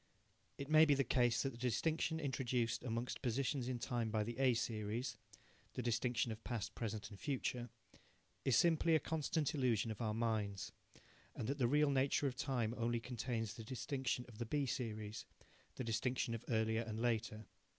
[0.57, 4.35] It may be the case that the distinction introduced among positions in time by the
[4.39, 5.15] A series
[5.75, 7.69] the distinction of past, present and future
[8.43, 10.71] is simply a constant illusion of our minds,
[11.35, 15.27] and that the real nature of time only contains the distinction of the B series
[15.75, 17.45] the distinction of earlier and later.